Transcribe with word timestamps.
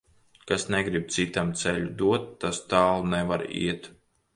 Kas 0.51 0.63
negrib 0.75 1.11
citam 1.17 1.53
ceļu 1.65 1.95
dot, 2.03 2.27
tas 2.45 2.65
tālu 2.75 3.09
nevar 3.17 3.51
iet. 3.67 3.97